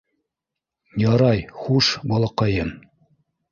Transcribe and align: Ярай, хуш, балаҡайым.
Ярай, 1.01 1.45
хуш, 1.59 1.91
балаҡайым. 2.15 2.75